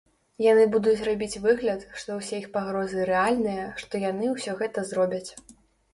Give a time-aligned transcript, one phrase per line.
[0.43, 5.27] Яны будуць рабіць выгляд, што ўсе іх пагрозы рэальныя, што яны ўсё гэта зробяць.